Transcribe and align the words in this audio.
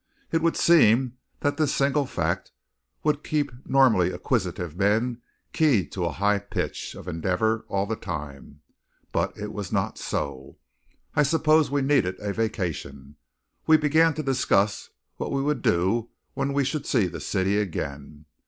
It 0.31 0.41
would 0.41 0.57
seem 0.57 1.19
that 1.41 1.57
this 1.57 1.75
single 1.75 2.07
fact 2.07 2.51
would 3.03 3.23
keep 3.23 3.51
normally 3.67 4.11
acquisitive 4.11 4.75
men 4.75 5.21
keyed 5.53 5.91
to 5.91 6.05
a 6.05 6.11
high 6.11 6.39
pitch 6.39 6.95
of 6.95 7.07
endeavour 7.07 7.65
all 7.67 7.85
the 7.85 7.95
time; 7.95 8.61
but 9.11 9.37
it 9.37 9.53
was 9.53 9.71
not 9.71 9.99
so. 9.99 10.57
I 11.15 11.21
suppose 11.21 11.69
we 11.69 11.83
needed 11.83 12.15
a 12.19 12.33
vacation. 12.33 13.15
We 13.67 13.77
began 13.77 14.15
to 14.15 14.23
discuss 14.23 14.89
what 15.17 15.31
we 15.31 15.43
would 15.43 15.61
do 15.61 16.09
when 16.33 16.51
we 16.53 16.63
should 16.63 16.87
see 16.87 17.05
the 17.05 17.19
city 17.21 17.59
again. 17.59 18.25